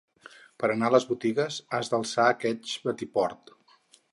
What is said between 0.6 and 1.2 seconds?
Per anar a les